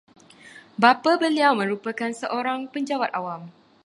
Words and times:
Bapa 0.81 1.11
beliau 1.23 1.51
merupakan 1.61 2.09
seorang 2.21 2.59
penjawat 2.73 3.11
awam 3.19 3.41